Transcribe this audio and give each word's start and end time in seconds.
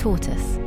Tortoise. 0.00 0.58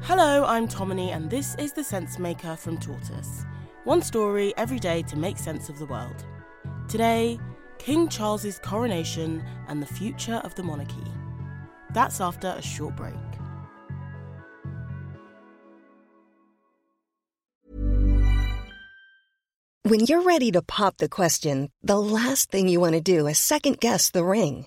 Hello, 0.00 0.46
I'm 0.46 0.66
Tomini, 0.66 1.10
and 1.14 1.28
this 1.28 1.54
is 1.56 1.74
The 1.74 1.82
Sensemaker 1.82 2.56
from 2.56 2.78
Tortoise. 2.78 3.44
One 3.84 4.00
story 4.00 4.54
every 4.56 4.78
day 4.78 5.02
to 5.02 5.18
make 5.18 5.36
sense 5.36 5.68
of 5.68 5.78
the 5.78 5.84
world. 5.84 6.24
Today, 6.88 7.38
King 7.76 8.08
Charles's 8.08 8.58
coronation 8.58 9.44
and 9.68 9.82
the 9.82 9.86
future 9.86 10.36
of 10.36 10.54
the 10.54 10.62
monarchy. 10.62 11.04
That's 11.92 12.18
after 12.18 12.48
a 12.48 12.62
short 12.62 12.96
break. 12.96 13.14
When 19.82 20.00
you're 20.00 20.22
ready 20.22 20.50
to 20.52 20.62
pop 20.62 20.96
the 20.96 21.10
question, 21.10 21.68
the 21.82 22.00
last 22.00 22.50
thing 22.50 22.68
you 22.68 22.80
want 22.80 22.94
to 22.94 23.02
do 23.02 23.26
is 23.26 23.38
second 23.38 23.80
guess 23.80 24.10
the 24.10 24.24
ring. 24.24 24.66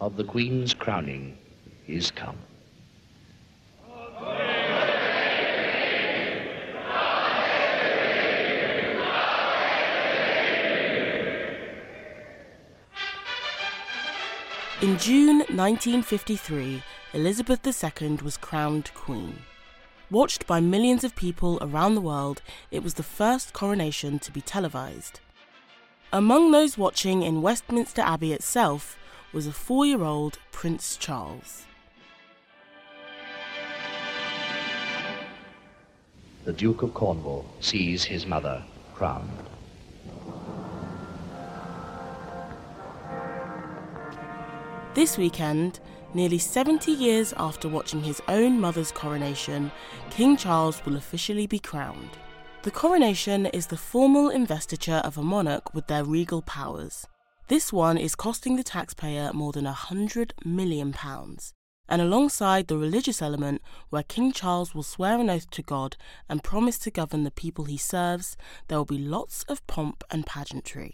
of 0.00 0.16
the 0.16 0.24
Queen's 0.24 0.74
crowning 0.74 1.36
is 1.86 2.10
come. 2.10 2.36
In 14.80 14.96
June 14.96 15.38
1953, 15.38 16.82
Elizabeth 17.12 17.66
II 17.66 18.18
was 18.22 18.36
crowned 18.36 18.92
Queen. 18.94 19.40
Watched 20.08 20.46
by 20.46 20.60
millions 20.60 21.02
of 21.02 21.16
people 21.16 21.58
around 21.60 21.96
the 21.96 22.00
world, 22.00 22.42
it 22.70 22.84
was 22.84 22.94
the 22.94 23.02
first 23.02 23.52
coronation 23.52 24.20
to 24.20 24.30
be 24.30 24.40
televised. 24.40 25.18
Among 26.12 26.52
those 26.52 26.78
watching 26.78 27.22
in 27.22 27.42
Westminster 27.42 28.02
Abbey 28.02 28.32
itself 28.32 28.96
was 29.32 29.46
a 29.46 29.52
four 29.52 29.84
year 29.84 30.02
old 30.02 30.38
Prince 30.52 30.96
Charles. 30.96 31.66
The 36.44 36.52
Duke 36.52 36.82
of 36.82 36.94
Cornwall 36.94 37.44
sees 37.60 38.04
his 38.04 38.24
mother 38.24 38.64
crowned. 38.94 39.28
This 44.94 45.18
weekend, 45.18 45.78
nearly 46.14 46.38
70 46.38 46.90
years 46.90 47.34
after 47.36 47.68
watching 47.68 48.02
his 48.02 48.22
own 48.28 48.58
mother's 48.58 48.90
coronation, 48.90 49.70
King 50.10 50.36
Charles 50.36 50.84
will 50.86 50.96
officially 50.96 51.46
be 51.46 51.58
crowned. 51.58 52.10
The 52.62 52.70
coronation 52.70 53.46
is 53.46 53.66
the 53.66 53.76
formal 53.76 54.30
investiture 54.30 55.02
of 55.04 55.18
a 55.18 55.22
monarch 55.22 55.74
with 55.74 55.86
their 55.86 56.02
regal 56.02 56.42
powers. 56.42 57.06
This 57.48 57.72
one 57.72 57.96
is 57.96 58.14
costing 58.14 58.56
the 58.56 58.62
taxpayer 58.62 59.32
more 59.32 59.52
than 59.52 59.64
a 59.64 59.72
hundred 59.72 60.34
million 60.44 60.92
pounds. 60.92 61.54
And 61.88 62.02
alongside 62.02 62.68
the 62.68 62.76
religious 62.76 63.22
element, 63.22 63.62
where 63.88 64.02
King 64.02 64.32
Charles 64.32 64.74
will 64.74 64.82
swear 64.82 65.18
an 65.18 65.30
oath 65.30 65.48
to 65.52 65.62
God 65.62 65.96
and 66.28 66.44
promise 66.44 66.78
to 66.80 66.90
govern 66.90 67.24
the 67.24 67.30
people 67.30 67.64
he 67.64 67.78
serves, 67.78 68.36
there 68.68 68.76
will 68.76 68.84
be 68.84 68.98
lots 68.98 69.44
of 69.44 69.66
pomp 69.66 70.04
and 70.10 70.26
pageantry. 70.26 70.92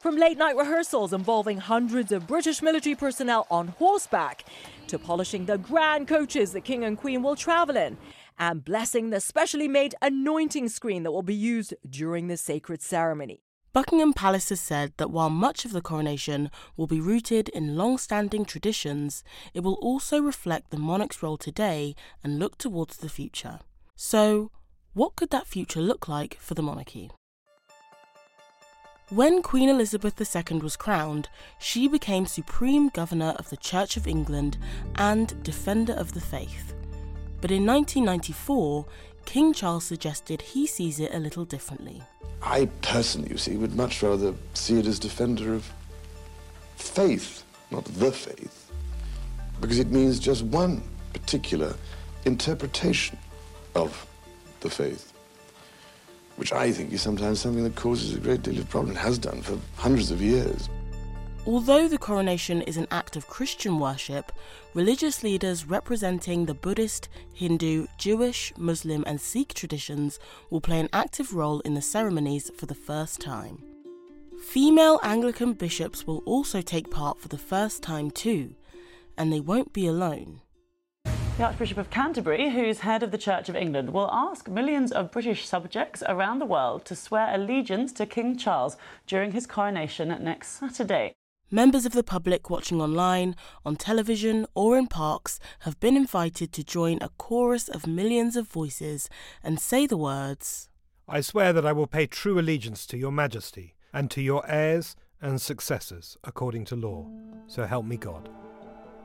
From 0.00 0.16
late 0.16 0.36
night 0.36 0.56
rehearsals 0.56 1.12
involving 1.12 1.58
hundreds 1.58 2.10
of 2.10 2.26
British 2.26 2.62
military 2.62 2.96
personnel 2.96 3.46
on 3.48 3.68
horseback 3.68 4.44
to 4.88 4.98
polishing 4.98 5.46
the 5.46 5.58
grand 5.58 6.08
coaches 6.08 6.50
the 6.50 6.60
King 6.60 6.82
and 6.82 6.98
Queen 6.98 7.22
will 7.22 7.36
travel 7.36 7.76
in 7.76 7.96
and 8.40 8.64
blessing 8.64 9.10
the 9.10 9.20
specially 9.20 9.68
made 9.68 9.94
anointing 10.02 10.68
screen 10.68 11.04
that 11.04 11.12
will 11.12 11.22
be 11.22 11.32
used 11.32 11.74
during 11.88 12.26
the 12.26 12.36
sacred 12.36 12.82
ceremony. 12.82 13.44
Buckingham 13.72 14.12
Palace 14.12 14.50
has 14.50 14.60
said 14.60 14.92
that 14.98 15.10
while 15.10 15.30
much 15.30 15.64
of 15.64 15.72
the 15.72 15.80
coronation 15.80 16.50
will 16.76 16.86
be 16.86 17.00
rooted 17.00 17.48
in 17.48 17.76
long 17.76 17.96
standing 17.96 18.44
traditions, 18.44 19.24
it 19.54 19.60
will 19.60 19.78
also 19.80 20.20
reflect 20.20 20.70
the 20.70 20.76
monarch's 20.76 21.22
role 21.22 21.38
today 21.38 21.94
and 22.22 22.38
look 22.38 22.58
towards 22.58 22.98
the 22.98 23.08
future. 23.08 23.60
So, 23.96 24.50
what 24.92 25.16
could 25.16 25.30
that 25.30 25.46
future 25.46 25.80
look 25.80 26.06
like 26.06 26.36
for 26.38 26.52
the 26.52 26.62
monarchy? 26.62 27.10
When 29.08 29.42
Queen 29.42 29.70
Elizabeth 29.70 30.20
II 30.20 30.58
was 30.58 30.76
crowned, 30.76 31.30
she 31.58 31.88
became 31.88 32.26
Supreme 32.26 32.90
Governor 32.90 33.34
of 33.38 33.48
the 33.48 33.56
Church 33.56 33.96
of 33.96 34.06
England 34.06 34.58
and 34.96 35.42
Defender 35.42 35.94
of 35.94 36.12
the 36.12 36.20
Faith. 36.20 36.74
But 37.40 37.50
in 37.50 37.66
1994, 37.66 38.86
King 39.24 39.52
Charles 39.52 39.84
suggested 39.84 40.42
he 40.42 40.66
sees 40.66 41.00
it 41.00 41.14
a 41.14 41.18
little 41.18 41.44
differently. 41.44 42.02
I 42.42 42.66
personally, 42.82 43.30
you 43.30 43.38
see, 43.38 43.56
would 43.56 43.74
much 43.74 44.02
rather 44.02 44.34
see 44.54 44.78
it 44.78 44.86
as 44.86 44.98
defender 44.98 45.54
of 45.54 45.70
faith, 46.76 47.44
not 47.70 47.84
the 47.84 48.12
faith, 48.12 48.70
because 49.60 49.78
it 49.78 49.90
means 49.90 50.18
just 50.18 50.42
one 50.44 50.82
particular 51.12 51.74
interpretation 52.24 53.16
of 53.74 54.06
the 54.60 54.70
faith, 54.70 55.12
which 56.36 56.52
I 56.52 56.72
think 56.72 56.92
is 56.92 57.02
sometimes 57.02 57.40
something 57.40 57.64
that 57.64 57.76
causes 57.76 58.14
a 58.14 58.20
great 58.20 58.42
deal 58.42 58.58
of 58.58 58.68
problem, 58.68 58.96
has 58.96 59.18
done 59.18 59.42
for 59.42 59.58
hundreds 59.76 60.10
of 60.10 60.20
years. 60.20 60.68
Although 61.44 61.88
the 61.88 61.98
coronation 61.98 62.62
is 62.62 62.76
an 62.76 62.86
act 62.92 63.16
of 63.16 63.26
Christian 63.26 63.80
worship, 63.80 64.30
religious 64.74 65.24
leaders 65.24 65.66
representing 65.66 66.46
the 66.46 66.54
Buddhist, 66.54 67.08
Hindu, 67.32 67.88
Jewish, 67.98 68.52
Muslim, 68.56 69.02
and 69.08 69.20
Sikh 69.20 69.52
traditions 69.52 70.20
will 70.50 70.60
play 70.60 70.78
an 70.78 70.88
active 70.92 71.34
role 71.34 71.58
in 71.60 71.74
the 71.74 71.82
ceremonies 71.82 72.52
for 72.56 72.66
the 72.66 72.76
first 72.76 73.20
time. 73.20 73.60
Female 74.40 75.00
Anglican 75.02 75.54
bishops 75.54 76.06
will 76.06 76.22
also 76.26 76.62
take 76.62 76.92
part 76.92 77.20
for 77.20 77.26
the 77.26 77.38
first 77.38 77.82
time 77.82 78.12
too, 78.12 78.54
and 79.18 79.32
they 79.32 79.40
won't 79.40 79.72
be 79.72 79.88
alone. 79.88 80.42
The 81.38 81.44
Archbishop 81.44 81.78
of 81.78 81.90
Canterbury, 81.90 82.50
who's 82.50 82.80
head 82.80 83.02
of 83.02 83.10
the 83.10 83.18
Church 83.18 83.48
of 83.48 83.56
England, 83.56 83.90
will 83.90 84.08
ask 84.12 84.48
millions 84.48 84.92
of 84.92 85.10
British 85.10 85.48
subjects 85.48 86.04
around 86.06 86.38
the 86.38 86.46
world 86.46 86.84
to 86.84 86.94
swear 86.94 87.34
allegiance 87.34 87.92
to 87.94 88.06
King 88.06 88.36
Charles 88.36 88.76
during 89.08 89.32
his 89.32 89.48
coronation 89.48 90.08
next 90.22 90.50
Saturday. 90.50 91.14
Members 91.54 91.84
of 91.84 91.92
the 91.92 92.02
public 92.02 92.48
watching 92.48 92.80
online, 92.80 93.36
on 93.62 93.76
television, 93.76 94.46
or 94.54 94.78
in 94.78 94.86
parks 94.86 95.38
have 95.60 95.78
been 95.80 95.98
invited 95.98 96.50
to 96.54 96.64
join 96.64 96.96
a 97.02 97.10
chorus 97.18 97.68
of 97.68 97.86
millions 97.86 98.36
of 98.36 98.48
voices 98.48 99.10
and 99.44 99.60
say 99.60 99.86
the 99.86 99.98
words 99.98 100.70
I 101.06 101.20
swear 101.20 101.52
that 101.52 101.66
I 101.66 101.72
will 101.72 101.86
pay 101.86 102.06
true 102.06 102.38
allegiance 102.38 102.86
to 102.86 102.96
your 102.96 103.12
majesty 103.12 103.74
and 103.92 104.10
to 104.12 104.22
your 104.22 104.50
heirs 104.50 104.96
and 105.20 105.42
successors 105.42 106.16
according 106.24 106.64
to 106.66 106.74
law. 106.74 107.06
So 107.48 107.66
help 107.66 107.84
me 107.84 107.98
God. 107.98 108.30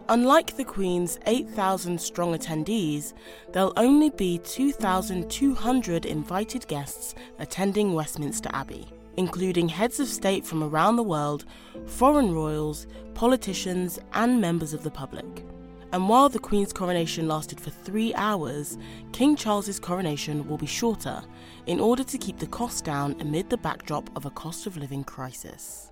Unlike 0.08 0.56
the 0.56 0.64
Queen's 0.64 1.20
8,000 1.26 2.00
strong 2.00 2.34
attendees, 2.34 3.12
there'll 3.52 3.74
only 3.76 4.10
be 4.12 4.38
2,200 4.38 6.06
invited 6.06 6.66
guests 6.70 7.14
attending 7.40 7.94
Westminster 7.94 8.50
Abbey 8.54 8.88
including 9.18 9.68
heads 9.68 10.00
of 10.00 10.08
state 10.08 10.46
from 10.46 10.64
around 10.64 10.96
the 10.96 11.04
world, 11.04 11.46
foreign 11.86 12.34
royals, 12.34 12.88
politicians, 13.14 14.00
and 14.14 14.40
members 14.40 14.74
of 14.74 14.84
the 14.84 14.92
public. 14.92 15.46
And 15.92 16.10
while 16.10 16.30
the 16.30 16.40
Queen's 16.40 16.74
coronation 16.74 17.28
lasted 17.28 17.60
for 17.60 17.70
three 17.70 18.14
hours, 18.16 18.78
King 19.14 19.36
Charles's 19.36 19.80
coronation 19.80 20.48
will 20.48 20.58
be 20.58 20.66
shorter 20.66 21.24
in 21.66 21.80
order 21.80 22.04
to 22.04 22.18
keep 22.18 22.38
the 22.40 22.48
cost 22.48 22.84
down 22.84 23.16
amid 23.20 23.50
the 23.50 23.58
backdrop 23.58 24.10
of 24.16 24.26
a 24.26 24.32
cost 24.32 24.68
of 24.68 24.78
living 24.78 25.04
crisis. 25.04 25.92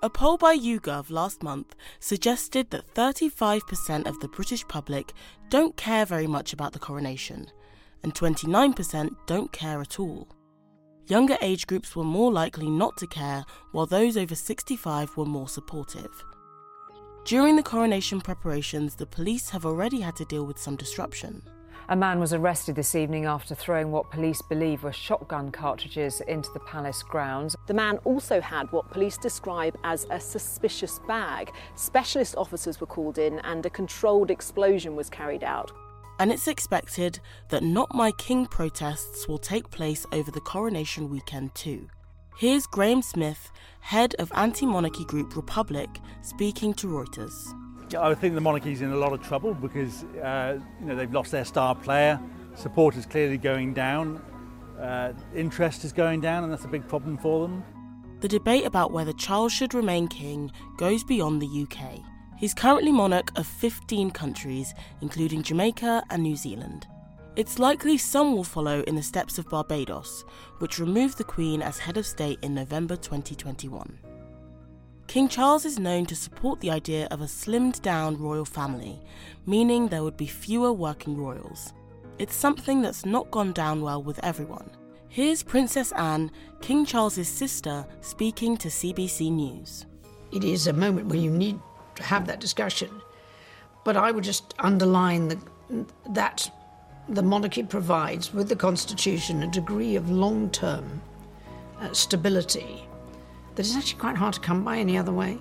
A 0.00 0.08
poll 0.08 0.36
by 0.36 0.56
YouGov 0.56 1.10
last 1.10 1.42
month 1.42 1.74
suggested 1.98 2.70
that 2.70 2.94
35% 2.94 4.06
of 4.06 4.20
the 4.20 4.28
British 4.28 4.66
public 4.68 5.12
don't 5.48 5.76
care 5.76 6.06
very 6.06 6.28
much 6.28 6.52
about 6.52 6.72
the 6.72 6.78
coronation, 6.78 7.50
and 8.04 8.14
29% 8.14 9.16
don't 9.26 9.50
care 9.50 9.80
at 9.80 9.98
all. 9.98 10.28
Younger 11.08 11.36
age 11.40 11.66
groups 11.66 11.96
were 11.96 12.04
more 12.04 12.30
likely 12.30 12.70
not 12.70 12.96
to 12.98 13.08
care, 13.08 13.44
while 13.72 13.86
those 13.86 14.16
over 14.16 14.36
65 14.36 15.16
were 15.16 15.24
more 15.24 15.48
supportive. 15.48 16.24
During 17.24 17.56
the 17.56 17.62
coronation 17.64 18.20
preparations, 18.20 18.94
the 18.94 19.06
police 19.06 19.50
have 19.50 19.66
already 19.66 20.00
had 20.00 20.14
to 20.16 20.24
deal 20.24 20.46
with 20.46 20.60
some 20.60 20.76
disruption. 20.76 21.42
A 21.90 21.96
man 21.96 22.20
was 22.20 22.34
arrested 22.34 22.76
this 22.76 22.94
evening 22.94 23.24
after 23.24 23.54
throwing 23.54 23.90
what 23.90 24.10
police 24.10 24.42
believe 24.42 24.82
were 24.82 24.92
shotgun 24.92 25.50
cartridges 25.50 26.20
into 26.28 26.50
the 26.52 26.60
palace 26.60 27.02
grounds. 27.02 27.56
The 27.66 27.72
man 27.72 27.96
also 28.04 28.42
had 28.42 28.70
what 28.72 28.90
police 28.90 29.16
describe 29.16 29.74
as 29.84 30.06
a 30.10 30.20
suspicious 30.20 30.98
bag. 31.08 31.50
Specialist 31.76 32.36
officers 32.36 32.78
were 32.78 32.86
called 32.86 33.16
in 33.16 33.38
and 33.38 33.64
a 33.64 33.70
controlled 33.70 34.30
explosion 34.30 34.96
was 34.96 35.08
carried 35.08 35.42
out. 35.42 35.72
And 36.18 36.30
it's 36.30 36.46
expected 36.46 37.20
that 37.48 37.62
Not 37.62 37.94
My 37.94 38.12
King 38.12 38.44
protests 38.44 39.26
will 39.26 39.38
take 39.38 39.70
place 39.70 40.04
over 40.12 40.30
the 40.30 40.40
coronation 40.40 41.08
weekend 41.08 41.54
too. 41.54 41.88
Here's 42.36 42.66
Graham 42.66 43.00
Smith, 43.00 43.50
head 43.80 44.14
of 44.18 44.30
anti 44.34 44.66
monarchy 44.66 45.06
group 45.06 45.34
Republic, 45.34 45.88
speaking 46.20 46.74
to 46.74 46.86
Reuters. 46.88 47.54
I 47.94 48.14
think 48.14 48.34
the 48.34 48.40
monarchy's 48.40 48.82
in 48.82 48.92
a 48.92 48.96
lot 48.96 49.12
of 49.12 49.22
trouble 49.22 49.54
because 49.54 50.04
uh, 50.22 50.58
you 50.80 50.86
know 50.86 50.96
they've 50.96 51.12
lost 51.12 51.30
their 51.30 51.44
star 51.44 51.74
player. 51.74 52.20
Support 52.54 52.96
is 52.96 53.06
clearly 53.06 53.38
going 53.38 53.74
down. 53.74 54.22
Uh, 54.78 55.12
interest 55.34 55.84
is 55.84 55.92
going 55.92 56.20
down, 56.20 56.44
and 56.44 56.52
that's 56.52 56.64
a 56.64 56.68
big 56.68 56.86
problem 56.86 57.18
for 57.18 57.42
them. 57.42 57.64
The 58.20 58.28
debate 58.28 58.66
about 58.66 58.92
whether 58.92 59.12
Charles 59.12 59.52
should 59.52 59.74
remain 59.74 60.08
king 60.08 60.50
goes 60.76 61.04
beyond 61.04 61.40
the 61.40 61.62
UK. 61.62 62.00
He's 62.36 62.54
currently 62.54 62.92
monarch 62.92 63.36
of 63.36 63.46
15 63.46 64.10
countries, 64.10 64.74
including 65.00 65.42
Jamaica 65.42 66.04
and 66.10 66.22
New 66.22 66.36
Zealand. 66.36 66.86
It's 67.36 67.60
likely 67.60 67.96
some 67.96 68.34
will 68.34 68.44
follow 68.44 68.82
in 68.82 68.96
the 68.96 69.02
steps 69.02 69.38
of 69.38 69.48
Barbados, 69.48 70.24
which 70.58 70.80
removed 70.80 71.18
the 71.18 71.24
Queen 71.24 71.62
as 71.62 71.78
head 71.78 71.96
of 71.96 72.06
state 72.06 72.38
in 72.42 72.54
November 72.54 72.96
2021. 72.96 74.07
King 75.08 75.26
Charles 75.26 75.64
is 75.64 75.78
known 75.78 76.04
to 76.04 76.14
support 76.14 76.60
the 76.60 76.70
idea 76.70 77.08
of 77.10 77.22
a 77.22 77.24
slimmed 77.24 77.80
down 77.80 78.18
royal 78.18 78.44
family, 78.44 79.00
meaning 79.46 79.88
there 79.88 80.02
would 80.02 80.18
be 80.18 80.26
fewer 80.26 80.70
working 80.70 81.16
royals. 81.16 81.72
It's 82.18 82.36
something 82.36 82.82
that's 82.82 83.06
not 83.06 83.30
gone 83.30 83.54
down 83.54 83.80
well 83.80 84.02
with 84.02 84.22
everyone. 84.22 84.70
Here's 85.08 85.42
Princess 85.42 85.92
Anne, 85.92 86.30
King 86.60 86.84
Charles's 86.84 87.26
sister, 87.26 87.86
speaking 88.02 88.58
to 88.58 88.68
CBC 88.68 89.32
News. 89.32 89.86
It 90.30 90.44
is 90.44 90.66
a 90.66 90.74
moment 90.74 91.06
where 91.06 91.18
you 91.18 91.30
need 91.30 91.58
to 91.94 92.02
have 92.02 92.26
that 92.26 92.38
discussion. 92.38 92.90
But 93.84 93.96
I 93.96 94.10
would 94.10 94.24
just 94.24 94.52
underline 94.58 95.28
the, 95.28 95.38
that 96.10 96.50
the 97.08 97.22
monarchy 97.22 97.62
provides, 97.62 98.34
with 98.34 98.50
the 98.50 98.56
Constitution, 98.56 99.42
a 99.42 99.46
degree 99.46 99.96
of 99.96 100.10
long 100.10 100.50
term 100.50 101.00
uh, 101.80 101.94
stability 101.94 102.84
that 103.58 103.66
is 103.66 103.74
actually 103.74 103.98
quite 103.98 104.16
hard 104.16 104.32
to 104.32 104.38
come 104.38 104.62
by 104.62 104.78
any 104.78 104.96
other 104.96 105.12
way. 105.12 105.36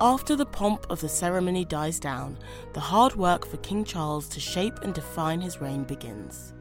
After 0.00 0.34
the 0.34 0.46
pomp 0.46 0.86
of 0.88 1.02
the 1.02 1.10
ceremony 1.10 1.66
dies 1.66 2.00
down, 2.00 2.38
the 2.72 2.80
hard 2.80 3.16
work 3.16 3.46
for 3.46 3.58
King 3.58 3.84
Charles 3.84 4.30
to 4.30 4.40
shape 4.40 4.78
and 4.80 4.94
define 4.94 5.42
his 5.42 5.60
reign 5.60 5.84
begins. 5.84 6.54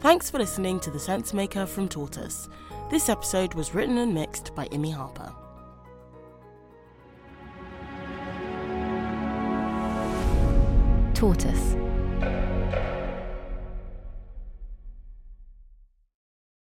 Thanks 0.00 0.28
for 0.28 0.38
listening 0.38 0.80
to 0.80 0.90
The 0.90 0.98
Sensemaker 0.98 1.68
from 1.68 1.88
Tortoise. 1.88 2.48
This 2.90 3.08
episode 3.08 3.54
was 3.54 3.72
written 3.72 3.98
and 3.98 4.12
mixed 4.12 4.52
by 4.56 4.66
Imi 4.66 4.92
Harper. 4.92 5.32
Tortoise 11.14 11.76